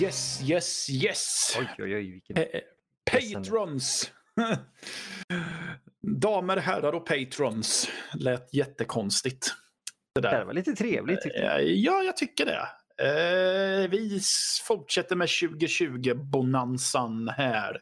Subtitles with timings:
[0.00, 1.56] Yes, yes, yes.
[1.58, 2.10] Oj, oj, oj.
[2.10, 2.36] Vilken...
[2.36, 2.46] Eh,
[3.10, 4.12] Patrons.
[6.20, 7.88] Damer, herrar och patrons.
[8.14, 9.54] Lät jättekonstigt.
[10.14, 10.44] Det Det där.
[10.44, 11.60] var lite trevligt tyckte jag.
[11.60, 12.68] Eh, Ja, jag tycker det.
[13.04, 14.20] Eh, vi
[14.66, 17.80] fortsätter med 2020-bonanzan här.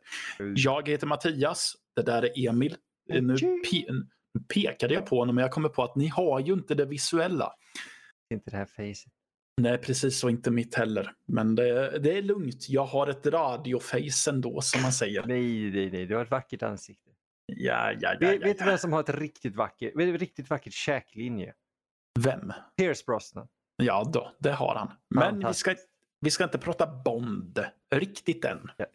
[0.56, 1.72] Jag heter Mattias.
[1.96, 2.76] Det där är Emil.
[3.12, 3.86] Eh, Nu, pe-
[4.34, 6.84] nu pekade jag på honom, men jag kommer på att ni har ju inte det
[6.86, 7.52] visuella.
[8.34, 9.12] Inte det här facet.
[9.60, 11.12] Nej, precis så inte mitt heller.
[11.26, 12.68] Men det, det är lugnt.
[12.68, 15.26] Jag har ett radioface ändå, som man säger.
[15.26, 16.06] Nej, nej, nej.
[16.06, 17.10] Du har ett vackert ansikte.
[17.46, 18.32] Ja, ja, ja.
[18.32, 21.54] Ja, vet du vem som har ett riktigt vackert, riktigt vackert käklinje?
[22.20, 22.52] Vem?
[22.76, 23.48] Pierce Brosnan.
[23.76, 24.92] Ja, då, det har han.
[25.14, 25.74] Men vi ska,
[26.20, 27.64] vi ska inte prata Bond
[27.94, 28.70] riktigt än.
[28.76, 28.86] Ja,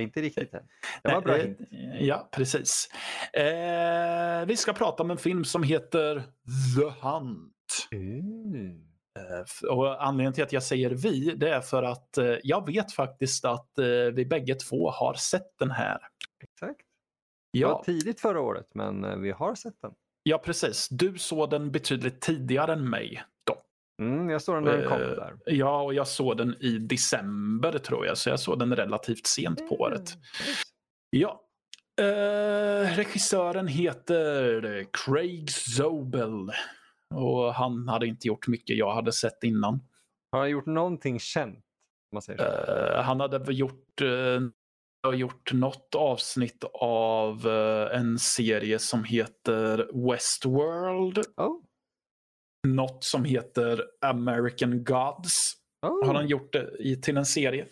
[0.00, 0.62] inte riktigt än.
[1.02, 1.52] Det var bra eh,
[2.00, 2.88] Ja, precis.
[3.32, 6.22] Eh, vi ska prata om en film som heter
[6.76, 7.88] The Hunt.
[7.92, 8.93] Mm.
[9.18, 12.92] Eh, Och anledningen till att jag säger vi, det är för att eh, jag vet
[12.92, 15.98] faktiskt att eh, vi bägge två har sett den här.
[16.44, 16.80] Exakt.
[17.52, 19.92] Det var tidigt förra året, men vi har sett den.
[20.22, 20.88] ja, precis.
[20.88, 23.22] Du såg den betydligt tidigare än mig.
[23.46, 23.56] Då.
[24.04, 25.36] Mm, jag såg den när den kom där.
[25.46, 29.68] Ja, och jag såg den i december tror jag, så jag såg den relativt sent
[29.68, 30.14] på året.
[30.14, 30.54] Mm.
[31.10, 31.40] Ja.
[32.00, 36.50] Eh, regissören heter Craig Zobel.
[37.14, 39.80] Och han hade inte gjort mycket jag hade sett innan.
[40.32, 41.64] Har han gjort någonting känt?
[42.38, 51.18] Eh, han hade gjort, uh, gjort något avsnitt av eh, en serie som heter Westworld.
[51.36, 51.60] Oh.
[52.66, 55.52] Något som heter American Gods.
[55.86, 56.06] Oh.
[56.06, 57.66] Har han gjort det i, till en serie.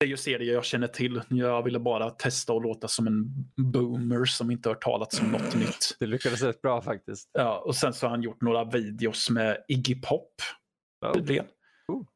[0.00, 1.22] Det är ju serier jag känner till.
[1.28, 3.24] Jag ville bara testa och låta som en
[3.56, 5.96] boomer som inte hört talat om något nytt.
[5.98, 7.30] Det lyckades rätt bra faktiskt.
[7.32, 10.34] Ja, och sen så har han gjort några videos med Iggy Pop.
[11.06, 11.12] Oh.
[11.14, 11.46] tydligen.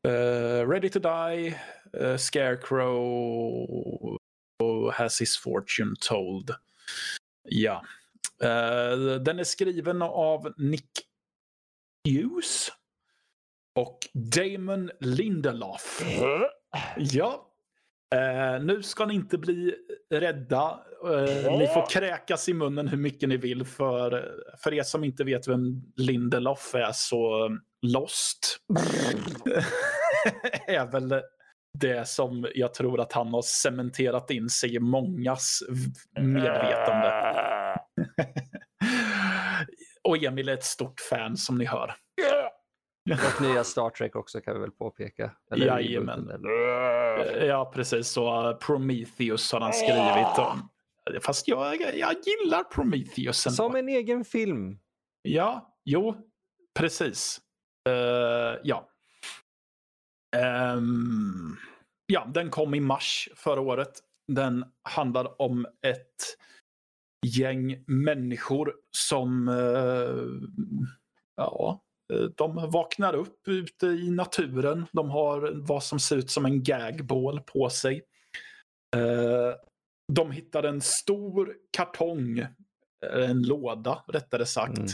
[0.06, 1.54] Eh, Ready to Die,
[2.00, 2.98] eh, Scarecrow
[4.62, 6.50] och Has His Fortune Told.
[7.48, 7.84] Ja.
[8.42, 10.90] Eh, den är skriven av Nick
[12.08, 12.68] Hughes
[13.78, 16.02] och Damon Lindelof.
[16.96, 17.50] Ja.
[18.14, 19.74] Eh, nu ska ni inte bli
[20.10, 20.80] rädda.
[21.04, 23.64] Eh, ni får kräkas i munnen hur mycket ni vill.
[23.64, 28.56] För, för er som inte vet vem Lindelof är så um, Lost
[30.66, 31.22] är väl
[31.78, 35.62] det som jag tror att han har cementerat in sig i mångas
[36.20, 37.34] medvetande.
[40.02, 41.94] Och Emil är ett stort fan som ni hör.
[43.10, 45.30] Och nya Star Trek också kan vi väl påpeka.
[45.50, 46.30] Eller Jajamän.
[46.30, 48.08] eller- Ja, precis.
[48.08, 50.68] Så uh, Prometheus har han skrivit om.
[51.22, 53.54] Fast jag, jag gillar Prometheus ändå.
[53.56, 54.78] Som en egen film.
[55.22, 56.16] Ja, jo,
[56.78, 57.40] precis.
[57.88, 58.88] Eh, ja.
[60.36, 61.56] Ehm,
[62.06, 64.00] ja, den kom i mars förra året.
[64.32, 66.36] Den handlar om ett
[67.26, 70.48] gäng människor som eh,
[71.36, 71.83] ja, eh,
[72.36, 74.86] de vaknar upp ute i naturen.
[74.92, 78.02] De har vad som ser ut som en gagball på sig.
[78.96, 79.54] Eh,
[80.12, 84.88] de hittar en stor kartong, eh, en låda rättare sagt, Mm.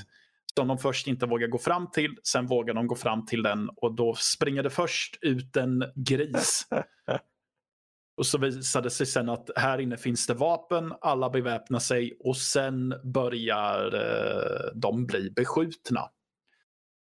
[0.56, 2.16] som de först inte vågar gå fram till.
[2.22, 6.66] Sen vågar de gå fram till den och då springer det först ut en gris.
[8.16, 12.16] och så visade det sig sen att här inne finns det vapen, alla beväpnar sig
[12.20, 16.10] och sen börjar eh, de bli beskjutna.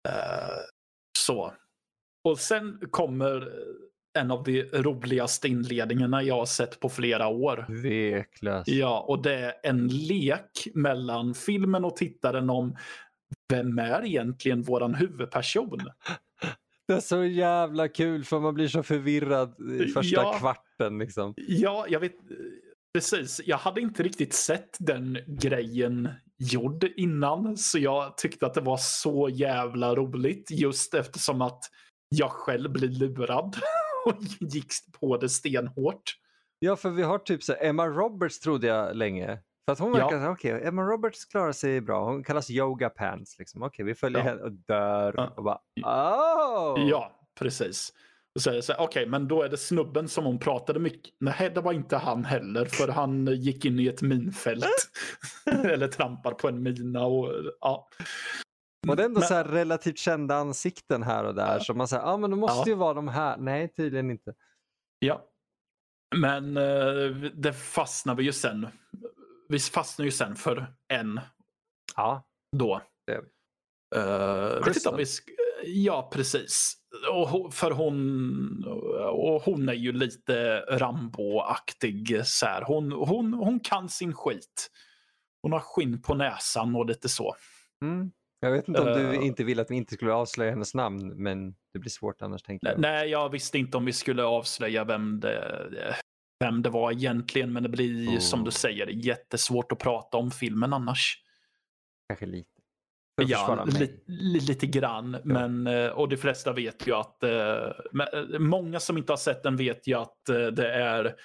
[0.08, 0.58] Eh,
[1.20, 1.54] så.
[2.24, 3.50] Och sen kommer
[4.20, 7.66] en av de roligaste inledningarna jag har sett på flera år.
[7.82, 8.68] Tveklöst.
[8.68, 12.76] Ja, och det är en lek mellan filmen och tittaren om
[13.50, 15.80] vem är egentligen våran huvudperson?
[16.88, 20.34] Det är så jävla kul för man blir så förvirrad i första Ja.
[20.40, 20.98] kvarten.
[21.00, 21.34] Liksom.
[21.38, 22.16] Ja, jag vet
[22.94, 23.42] precis.
[23.46, 26.10] Jag hade inte riktigt sett den grejen
[26.40, 31.60] gjord innan, så jag tyckte att det var så jävla roligt just eftersom att
[32.10, 33.56] jag själv blir lurad
[34.06, 34.68] och gick
[35.00, 36.04] på det stenhårt.
[36.60, 39.40] Ja, för vi har typ så Emma Roberts trodde jag länge.
[39.68, 40.10] För att hon Ja.
[40.10, 42.06] verkar, okej, Emma Roberts klarar sig bra.
[42.06, 43.40] Hon kallas Yoga Pants.
[43.40, 43.64] Liksom.
[43.64, 44.26] Okej, vi följer Ja.
[44.26, 45.14] henne och dör.
[45.18, 45.34] Ja.
[45.38, 46.90] Och bara, oh!
[46.90, 47.94] Ja, precis.
[48.36, 50.80] Och så är det så här, Okej, men då är det snubben som hon pratade
[50.80, 51.14] mycket.
[51.20, 54.66] Nej, det var inte han heller, för han gick in i ett minfält.
[55.46, 57.88] Eller trampar på en mina och ja.
[58.88, 61.54] Och det är ändå Men- så här relativt kända ansikten här och där.
[61.54, 61.60] Ja.
[61.60, 62.74] Så man säger, ja ah, men det måste Ja.
[62.74, 63.38] ju vara de här.
[63.38, 64.34] Nej, tydligen inte.
[65.00, 65.26] Ja.
[66.16, 68.68] Men eh, det fastnar vi ju sen.
[69.48, 71.20] Vi fastnar ju sen för en
[71.96, 72.24] Ja,
[72.58, 72.82] då.
[73.08, 73.28] Det gör vi.
[74.00, 74.98] Uh, vet inte om Crystal.
[74.98, 75.30] vi sk-
[75.66, 76.74] Ja, precis.
[77.12, 78.64] Och, för hon,
[79.12, 82.22] och hon är ju lite Rambo-aktig.
[82.26, 82.62] Så här.
[82.68, 84.70] Hon, hon, hon kan sin skit.
[85.42, 87.36] Hon har skinn på näsan och lite så.
[87.82, 88.12] Mm.
[88.40, 89.26] Jag vet inte om du Eh.
[89.26, 92.68] inte vill att vi inte skulle avslöja hennes namn, men det blir svårt annars tänker
[92.68, 92.80] jag.
[92.80, 95.68] Nej, jag visste inte om vi skulle avslöja vem det,
[96.40, 97.54] vem det var egentligen.
[97.54, 98.20] Men det blir Oh.
[98.20, 101.18] som du säger jättesvårt att prata om filmen annars.
[102.08, 102.53] Kanske lite.
[103.22, 105.18] För Ja, li, li, lite grann.
[105.24, 107.24] Men, eh, och de flesta vet ju att...
[107.24, 110.18] eh, eh, Många som inte har sett den vet ju att
[110.54, 111.16] det är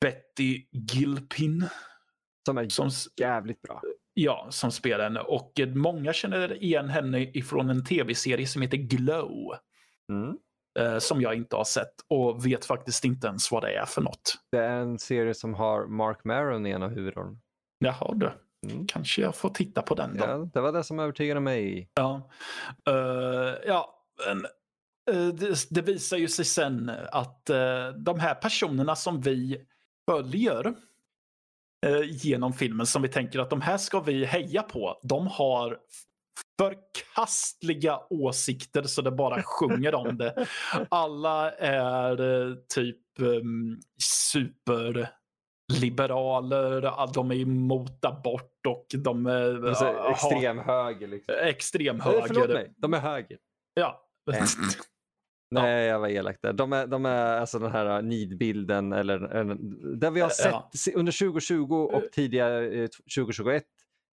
[0.00, 1.68] Betty Gilpin
[2.46, 2.90] Som är som,
[3.20, 3.82] jävligt bra.
[4.14, 5.20] ja, som spelar henne.
[5.20, 9.54] Och många känner igen henne ifrån en tv-serie som heter Glow.
[10.12, 10.38] Mm.
[11.00, 14.34] Som jag inte har sett och vet faktiskt inte ens vad det är för något.
[14.52, 17.38] Det är en serie som har Mark Maron i en av huvudrollerna.
[17.78, 18.32] Jaha du,
[18.70, 18.86] Mm.
[18.86, 20.24] kanske jag får titta på den då.
[20.24, 21.90] Ja, det var det som övertygade mig.
[21.94, 22.30] Ja,
[22.88, 23.94] Eh, ja
[24.26, 24.44] men,
[25.10, 29.60] eh, det, det visar ju sig sen att eh, de här personerna som vi
[30.10, 30.74] följer
[32.04, 35.00] genom filmen som vi tänker att de här ska vi heja på.
[35.02, 35.78] De har
[36.58, 40.46] förkastliga åsikter så det bara sjunger om det.
[40.88, 42.16] Alla är
[42.74, 43.80] typ um,
[45.72, 51.34] superliberaler, de är emot abort och de är De är så ja, extrem höger liksom.
[51.42, 53.38] extrem Eh, Förlåt mig, de är höger.
[53.74, 54.00] Ja.
[54.26, 54.42] Nej.
[55.50, 56.52] Nej, jag var elak där.
[56.52, 59.18] De är, de är alltså den här nidbilden, eller,
[59.96, 60.92] där vi har sett Ja.
[60.94, 63.64] under 2020 och tidigare eh, 2021,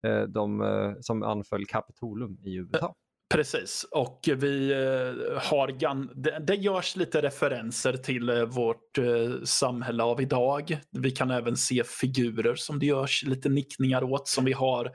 [0.08, 2.96] eh, de eh, som anföll Kapitolum i USA.
[3.34, 10.04] Precis, och vi eh, har gan- det, görs lite referenser till eh, vårt eh, samhälle
[10.04, 10.80] av idag.
[10.92, 14.92] Vi kan även se figurer som det görs lite nickningar åt som vi har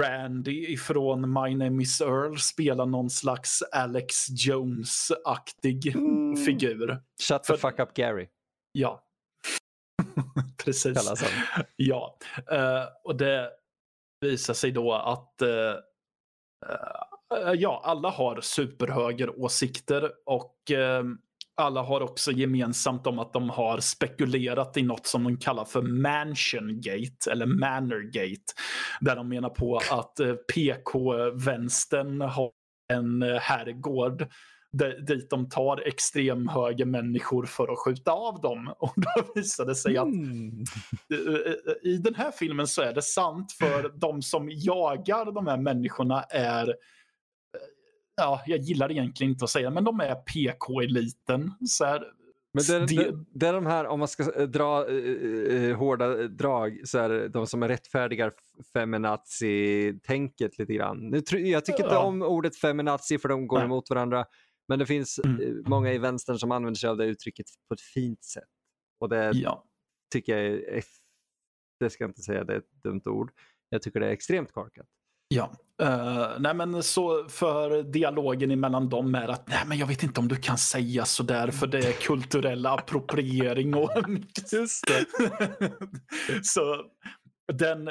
[0.00, 6.36] Randy ifrån My Name Is Earl spelar någon slags Alex Jones-aktig Mm.
[6.44, 6.98] figur.
[7.28, 8.28] Shut the För- fuck up Gary,
[8.72, 9.04] Ja.
[10.64, 11.22] Precis.
[11.76, 12.16] Ja,
[12.50, 13.50] eh, och det
[14.20, 15.48] visar sig då att eh,
[16.68, 21.04] Eh, eh, ja, alla har superhögeråsikter och eh,
[21.54, 25.82] alla har också gemensamt om att de har spekulerat i något som de kallar för
[25.82, 28.52] mansion gate eller Manorgate.
[29.00, 30.20] Där de menar på att
[30.54, 32.50] PK-vänstern har
[32.92, 34.26] en herrgård
[35.06, 38.74] dit de tar extremhöger människor för att skjuta av dem.
[38.78, 40.64] Och då visar det sig att Mm.
[41.12, 45.56] eh, i den här filmen så är det sant för de som jagar de här
[45.56, 46.74] människorna är eh,
[48.16, 51.50] Ja, jag gillar egentligen inte att säga men de är PK-eliten.
[51.68, 52.02] Så här,
[52.54, 56.14] Men det, det- det, är de här, om man ska eh, dra eh, eh, hårda
[56.28, 58.32] drag, så är de som rättfärdigar
[58.72, 60.98] feminazi-tänket lite grann.
[61.10, 62.02] Nu, jag tycker inte Ja.
[62.04, 63.64] om ordet feminazi för de går Nej.
[63.64, 64.24] emot varandra.
[64.72, 65.40] Men det finns Mm.
[65.42, 68.48] eh, många i vänstern som använder sig av det uttrycket på ett fint sätt.
[69.00, 69.64] Och det ja.
[70.12, 70.84] tycker jag är,
[71.80, 73.32] det ska jag inte säga, det är ett dumt ord.
[73.68, 74.86] Jag tycker det är extremt korkat.
[75.28, 75.52] Ja,
[75.82, 80.20] Eh, nej men så för dialogen emellan dem är att nej men jag vet inte
[80.20, 83.90] om du kan säga så där för det är kulturell appropriering och
[84.52, 84.84] Just
[86.42, 86.84] så
[87.52, 87.90] den,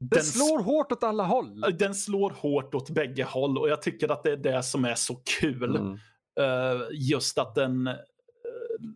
[0.00, 1.64] den slår hårt åt alla håll.
[1.78, 4.94] den slår hårt åt bägge håll och jag tycker att det är det som är
[4.94, 5.76] så kul.
[5.76, 5.98] Mm.
[6.40, 7.94] Eh, just att den eh,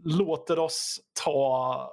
[0.04, 1.90] låter oss ta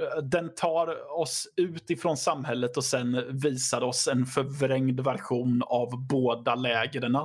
[0.00, 6.06] eh, den tar oss ut ifrån samhället och sen visar oss en förvrängd version av
[6.06, 7.16] båda lägren.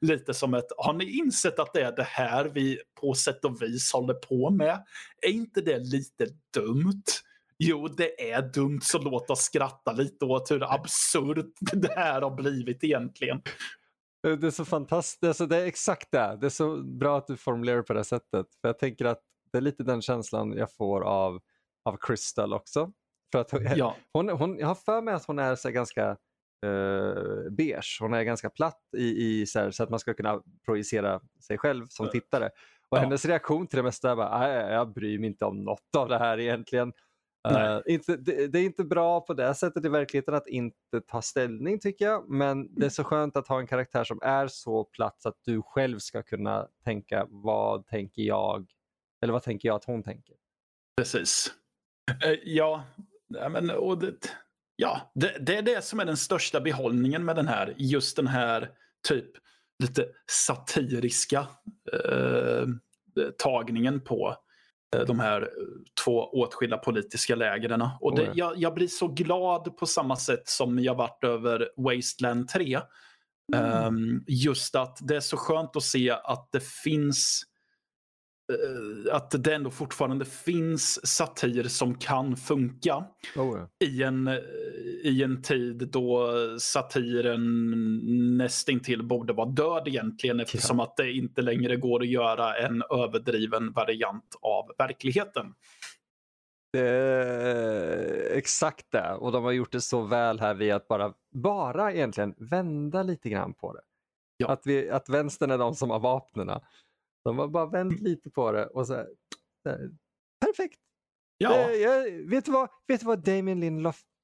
[0.00, 3.62] Lite som ett, har ni insett att det är det här vi på sätt och
[3.62, 4.84] vis håller på med?
[5.22, 7.04] Är inte det lite dumt?
[7.58, 12.30] Jo, det är dumt, så låt oss skratta lite åt hur absurt det här har
[12.30, 13.42] blivit egentligen.
[14.22, 16.38] Det är så fantastiskt, alltså det är exakt det.
[16.40, 18.46] Det är så bra att du formulerar det på det sättet.
[18.60, 19.20] För jag tänker att
[19.52, 21.40] det är lite den känslan jag får av,
[21.84, 22.92] av Crystal också.
[23.32, 26.10] För att hon, Ja, hon, hon, jag har för mig att hon är så ganska
[26.66, 27.98] uh, beige.
[28.00, 31.58] Hon är ganska platt i, i så, här, så att man ska kunna projicera sig
[31.58, 32.50] själv som tittare.
[32.88, 33.00] Och Ja.
[33.02, 36.08] hennes reaktion till det mesta är bara, "Nej, jag bryr mig inte om något av
[36.08, 36.92] det här egentligen.
[37.50, 41.22] Eh, inte, det, det är inte bra på det sättet i verkligheten att inte ta
[41.22, 42.28] ställning tycker jag.
[42.28, 45.38] Men det är så skönt att ha en karaktär som är så platt så att
[45.44, 48.70] du själv ska kunna tänka vad tänker jag?
[49.22, 50.34] Eller vad tänker jag att hon tänker?
[50.96, 51.52] Precis.
[52.24, 52.84] Eh, ja,
[53.28, 54.14] men, och det,
[54.76, 57.74] ja det, det är det som är den största behållningen med den här.
[57.76, 58.70] Just den här
[59.08, 59.30] typ
[59.78, 61.46] lite satiriska
[61.92, 62.66] eh,
[63.38, 64.36] tagningen på
[65.06, 65.48] de här eh,
[66.04, 67.88] två åtskilda politiska lägren.
[68.00, 68.32] Och det, ja.
[68.34, 72.78] jag, jag blir så glad på samma sätt som jag varit över Wasteland 3.
[73.56, 77.42] Um, just att det är så skönt att se att det finns
[78.52, 83.04] uh, att det ändå fortfarande finns satir som kan funka
[83.36, 83.86] Oh, ja.
[83.86, 84.28] i, en,
[85.06, 87.40] i en tid då satiren
[88.36, 93.72] nästintill borde vara död egentligen eftersom att det inte längre går att göra en överdriven
[93.72, 95.54] variant av verkligheten.
[96.78, 99.14] Är exakt det.
[99.14, 103.28] Och de har gjort det så väl här vid att bara, bara egentligen vända lite
[103.28, 103.82] grann på det.
[104.36, 104.48] Ja.
[104.48, 106.62] Att, vi, att vänstern är de som har vapnena.
[107.24, 109.06] De har bara vänt lite på det och så, här,
[109.62, 109.90] så här,
[110.46, 110.80] perfekt.
[111.38, 114.15] Ja, Eh, jag, vet, du vad, vet du vad Damien Lindelof Eh,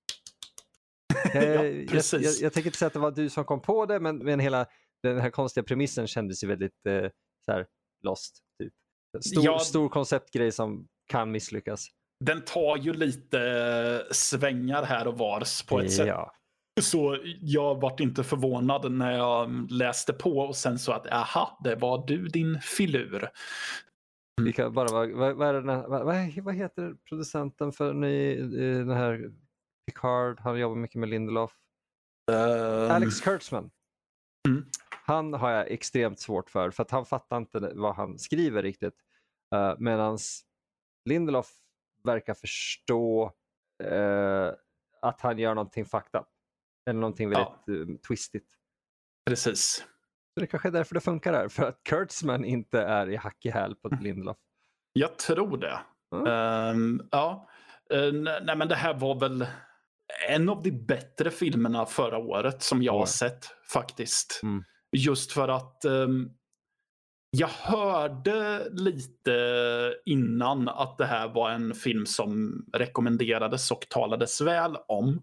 [1.42, 2.40] jag, precis.
[2.40, 4.40] jag, jag tänker inte säga att det var du som kom på det, men, men
[4.40, 4.66] hela
[5.02, 7.10] den här konstiga premissen kändes ju väldigt eh,
[7.46, 7.66] så här,
[8.02, 8.38] lost.
[8.62, 8.72] Typ.
[9.24, 9.58] Stor, Ja.
[9.58, 11.86] stor konceptgrej som kan misslyckas.
[12.24, 16.06] den tar ju lite svängar här och vars på ett sätt.
[16.06, 16.34] Ja.
[16.80, 21.74] Så jag vart inte förvånad när jag läste på och sen så att aha, det
[21.74, 23.28] var du din filur.
[24.42, 26.04] Vi kan bara, vad, vad, vad,
[26.44, 29.32] vad heter producenten för ny, eh, den här
[29.86, 31.52] Picard, han jobbar mycket med Lindelof.
[32.32, 33.70] Ehm, Alex Kurtzman.
[34.48, 34.64] Mm.
[34.90, 38.94] Han har jag extremt svårt för, för att han fattar inte vad han skriver riktigt.
[39.54, 40.18] Uh, Medan
[41.04, 41.50] Lindelof
[42.04, 43.32] verkar förstå
[43.84, 44.50] eh,
[45.02, 46.26] att han gör någonting fucked up.
[46.90, 48.52] Eller någonting väldigt eh, twistigt.
[49.26, 49.84] Precis.
[50.34, 53.46] Så det kanske är därför det funkar här, för att Kurtzman inte är i hack
[53.46, 54.36] i häl på Lindelof.
[54.92, 55.80] Jag tror det.
[56.14, 56.26] Mm.
[56.26, 57.48] Ehm, ja.
[57.90, 58.12] Eh,
[58.42, 59.46] nej men det här var väl
[60.28, 62.98] en av de bättre filmerna förra året som jag Ja.
[62.98, 64.40] har sett faktiskt.
[64.42, 64.64] Mm.
[64.96, 66.28] Just för att ehm,
[67.30, 69.34] jag hörde lite
[70.04, 75.22] innan att det här var en film som rekommenderades och talades väl om.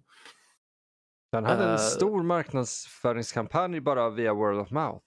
[1.31, 1.77] Han hade en Eh.
[1.77, 4.99] stor marknadsföringskampanj bara via word of mouth.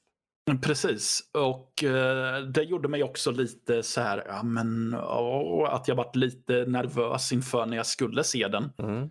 [0.62, 5.94] Precis, och eh, det gjorde mig också lite så här, ja men, åh, att jag
[5.94, 8.72] varit lite nervös inför när jag skulle se den.
[8.78, 9.10] Mm.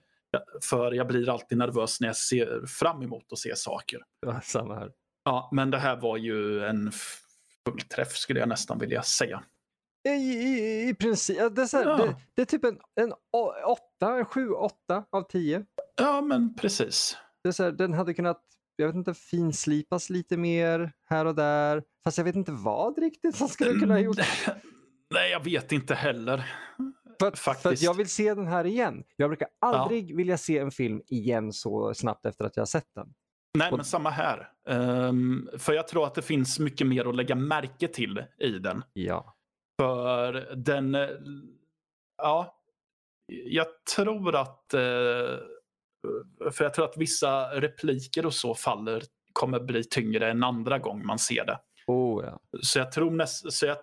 [0.70, 4.00] För jag blir alltid nervös när jag ser fram emot att se saker.
[4.26, 4.92] Ja, samma här.
[5.26, 6.92] Ja, men det här var ju en
[7.66, 9.44] fullträff skulle jag nästan vilja säga.
[10.08, 11.98] I, i, i princip, det, är här, Ja.
[11.98, 15.66] det, det är typ en, en å- åtta, en sju, åtta av tio.
[15.96, 17.18] Ja, men precis.
[17.44, 18.42] Det är så här, den hade kunnat,
[18.76, 21.84] jag vet inte, finslipas lite mer här och där.
[22.04, 24.18] Fast jag vet inte vad riktigt som skulle kunna ha gjort.
[25.14, 26.52] Nej, jag vet inte heller.
[27.22, 27.84] För att, för faktiskt.
[27.84, 29.04] jag vill se den här igen.
[29.16, 32.96] Jag brukar aldrig vilja se en film igen så snabbt efter att jag har sett
[32.96, 33.14] den.
[33.58, 34.50] Nej, men samma här.
[34.68, 38.84] Ehm, för jag tror att det finns mycket mer att lägga märke till i den.
[38.94, 39.36] Ja.
[39.82, 40.96] För den...
[40.96, 41.10] eh,
[42.18, 42.56] Ja,
[43.28, 44.74] jag tror att...
[44.74, 44.80] eh,
[46.52, 51.06] För jag tror att vissa repliker och så faller kommer bli tyngre än andra gång
[51.06, 51.60] man ser det.
[52.16, 52.40] Oh, ja.
[52.62, 53.78] Så jag tror näst, så jag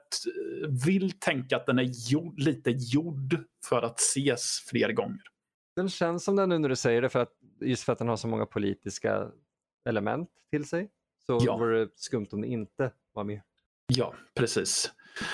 [0.87, 5.23] vill tänka att den är gjord, lite gjord för att ses fler gånger.
[5.77, 8.09] Den känns som den nu när du säger det, för att, just för att den
[8.09, 9.29] har så många politiska
[9.89, 10.91] element till sig.
[11.27, 11.57] Så Ja.
[11.57, 13.41] vore det skumt om det inte var med.
[13.87, 14.93] Ja, precis.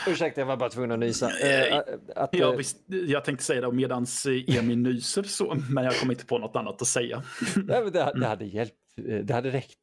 [0.09, 1.31] Ursäkta, jag var bara tvungen att nysa.
[1.41, 1.79] Eh,
[2.17, 4.07] att, Ja, eh, visst, jag tänkte säga det medan
[4.47, 7.23] Emil nyser så, men jag kom inte på något annat att säga.
[7.57, 8.75] nej, men det, det hade hjälpt.
[9.23, 9.79] Det hade räckt.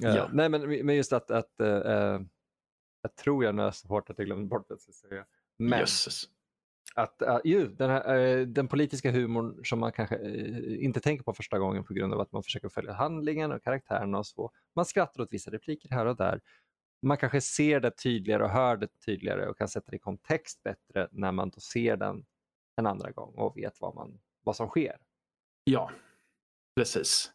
[0.00, 0.28] Ja.
[0.32, 2.20] Nej, men, men just att, att eh,
[3.02, 5.26] jag tror jag nös så hårt att jag glömde bort säga.
[5.58, 6.24] Men Jösses.
[6.94, 11.24] att uh, ju, den, här, eh, den politiska humorn som man kanske eh, inte tänker
[11.24, 14.50] på första gången på grund av att man försöker följa handlingen och karaktärerna och så.
[14.74, 16.40] Man skrattar åt vissa repliker här och där.
[17.02, 20.62] Man kanske ser det tydligare och hör det tydligare och kan sätta det i kontext
[20.62, 22.24] bättre när man då ser den
[22.76, 24.96] en andra gång och vet vad, man, vad som sker.
[25.64, 25.90] Ja,
[26.76, 27.32] precis.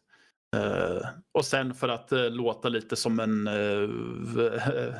[0.56, 4.94] Eh, och sen för att eh, låta lite som en uh,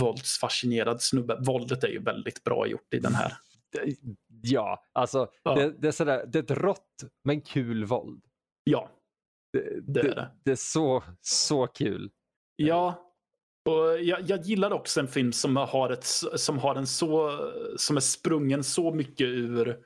[0.00, 1.38] våldsfascinerad snubbe.
[1.40, 3.32] Våldet är ju väldigt bra gjort i den här.
[4.42, 5.54] Ja, alltså Ja.
[5.54, 8.24] Det, det, är sådär, det är ett rått men kul våld.
[8.64, 8.90] Ja,
[9.52, 10.30] Det, det är det.
[10.44, 12.10] det är så, så kul.
[12.56, 13.12] Ja,
[13.68, 16.04] och jag, jag gillar också en film som har, ett,
[16.36, 17.40] som har en så,
[17.76, 19.78] som är sprungen så mycket ur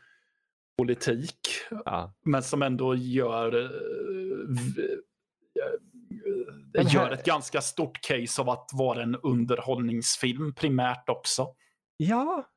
[0.78, 1.40] politik.
[1.84, 2.12] Ja.
[2.24, 3.70] Men som ändå gör, eh,
[4.84, 11.54] eh, här- gör ett ganska stort case av att vara en underhållningsfilm primärt också.
[11.96, 12.48] Ja,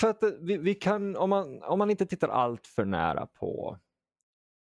[0.00, 3.26] för att eh, vi, vi kan, om man, om man inte tittar allt för nära
[3.26, 3.78] på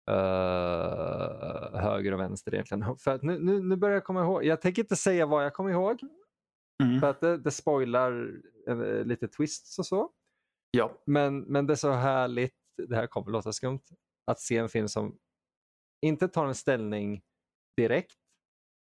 [0.10, 2.98] eh, höger och vänster egentligen.
[2.98, 5.54] För att nu, nu, nu börjar jag komma ihåg, jag tänker inte säga vad jag
[5.54, 6.00] kommer ihåg,
[6.84, 7.00] Mm.
[7.00, 8.32] för att det, det spoilar
[8.68, 10.10] eh, lite twists och så.
[10.72, 13.82] Ja, Men, men det är så härligt, det här kommer låta skumt,
[14.26, 15.18] att se en film som
[16.02, 17.22] inte tar en ställning
[17.78, 18.18] direkt,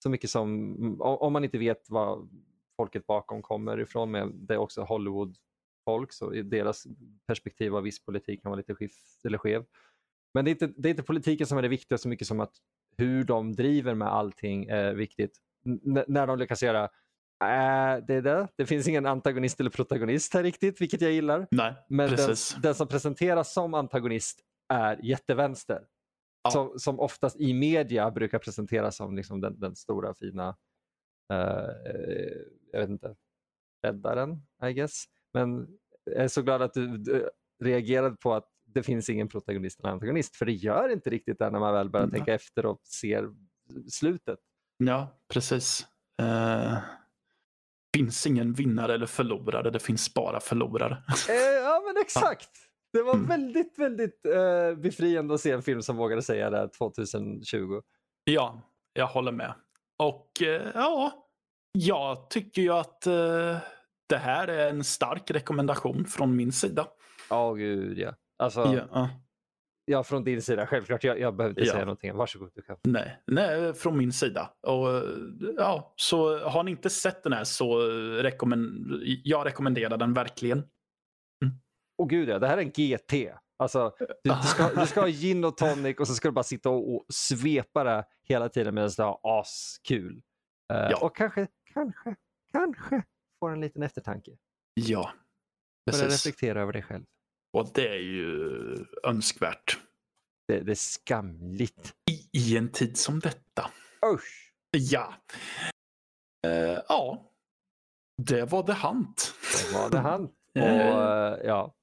[0.04, 2.30] så mycket som, mm, om man inte vet vad
[2.76, 6.88] folket bakom kommer ifrån, men det är också Hollywood-folk, så i deras
[7.28, 9.66] perspektiv av viss politik kan vara lite skift, eller skev.
[10.34, 12.40] Men det är, inte, det är inte politiken som är det viktiga så mycket som
[12.40, 12.54] att
[12.98, 15.38] hur de driver med allting är viktigt.
[15.66, 16.90] N när de lyckas göra
[17.44, 18.48] Äh, det är det.
[18.56, 21.48] Det finns ingen antagonist eller protagonist här riktigt, vilket jag gillar.
[21.52, 24.42] Nej, Men den, den som presenteras som antagonist
[24.74, 25.88] är jättevänster.
[26.44, 26.52] Ja.
[26.52, 30.58] Som, som oftast i media brukar presenteras som liksom den, den stora fina,
[31.34, 31.70] eh,
[32.72, 33.16] jag vet inte,
[33.88, 35.06] räddaren, I guess.
[35.34, 35.68] Men
[36.04, 37.30] jag är så glad att du, du
[37.64, 41.50] reagerade på att det finns ingen protagonist eller antagonist, för det gör inte riktigt det
[41.50, 42.16] när man väl börjar Nej.
[42.18, 43.30] tänka efter och ser
[43.90, 44.40] slutet.
[44.78, 45.88] Ja, precis.
[46.22, 46.78] Uh,
[47.96, 51.04] finns ingen vinnare eller förlorare, det finns bara förlorare.
[51.30, 52.50] Eh, ja men exakt.
[52.94, 53.28] Det var Mm.
[53.28, 57.82] väldigt, väldigt eh, befriande att se en film som vågade säga det här 2020.
[58.24, 58.62] Ja,
[58.94, 59.54] jag håller med.
[59.98, 61.12] Och eh, ja,
[61.72, 63.58] jag tycker ju att eh,
[64.10, 66.88] det här är en stark rekommendation från min sida.
[67.30, 68.14] Ja, gud ja.
[68.38, 69.10] Alltså, ja.
[69.90, 71.04] Ja, från din sida, självklart.
[71.04, 71.72] Jag, jag behöver inte Ja.
[71.74, 72.16] säga någonting.
[72.16, 72.78] Varsågod, du kan.
[72.84, 74.54] Nej, nej, från min sida.
[74.62, 75.04] Och,
[75.58, 77.80] ja, så har ni inte sett den här så
[78.22, 78.88] rekommend
[79.24, 80.64] jag rekommenderar den verkligen.
[81.98, 83.34] Och gud ja, det här är en GT.
[83.60, 86.44] Alltså, du, du, ska, du ska ha gin och tonic och så ska du bara
[86.44, 90.22] sitta och, och svepa det hela tiden medan du har askul.
[90.74, 90.98] Eh, Ja.
[91.02, 92.16] Och kanske, kanske,
[92.52, 93.04] kanske
[93.40, 94.32] får en liten eftertanke.
[94.74, 95.12] Ja,
[95.92, 96.26] Börja precis.
[96.26, 97.04] reflektera över dig själv.
[97.54, 99.80] Och det är ju önskvärt
[100.48, 101.94] Det, det är skamligt.
[102.12, 103.72] i, i en tid som detta.
[104.14, 104.54] Usch!
[104.72, 105.14] Ja.
[106.48, 107.32] Eh, ja.
[108.24, 109.34] Det var det Hunt.
[109.68, 110.24] Det var det han.
[110.56, 111.76] Och, eh, ja,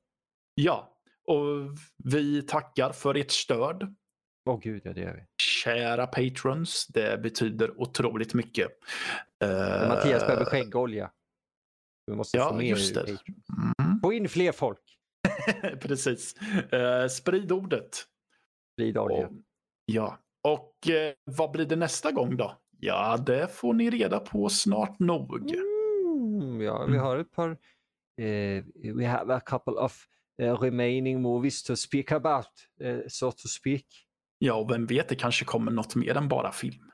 [0.54, 0.90] ja.
[1.26, 3.94] Och vi tackar för ert stöd.
[4.50, 5.26] åh gud ja, det gör vi.
[5.42, 6.86] Kära patrons.
[6.86, 8.68] Det betyder otroligt mycket.
[9.40, 11.10] Men Mattias behöver skäggolja.
[12.06, 13.00] Vi måste ja, få med just det.
[13.02, 14.83] Mm, Få in fler folk.
[15.80, 16.34] precis.
[16.72, 18.04] Eh, sprid ordet.
[18.72, 19.26] Sprid olja.
[19.26, 19.32] Och,
[19.84, 20.18] ja.
[20.48, 22.58] Och eh, vad blir det nästa gång då?
[22.78, 25.50] Ja, det får ni reda på snart nog.
[25.50, 27.00] Mm, ja, vi Mm.
[27.04, 27.50] har ett par...
[28.20, 30.06] eh, we have a couple of
[30.42, 32.46] eh, remaining movies to speak about,
[32.80, 33.84] eh, so to speak.
[34.38, 36.90] Ja, och vem vet, det kanske kommer något mer än bara film.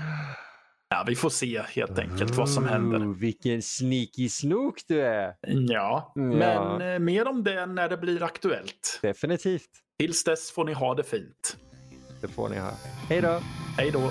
[0.88, 2.98] Ja, vi får se helt enkelt vad som händer.
[3.20, 5.34] Vilken sneaky snook du är!
[5.46, 6.22] Ja, Ja.
[6.22, 8.98] men eh, mer om det när det blir aktuellt.
[9.02, 9.68] Definitivt.
[9.98, 11.56] Tills dess får ni ha det fint.
[12.20, 12.70] Det får ni ha.
[13.08, 13.40] Hej då!
[13.78, 14.10] Hej då!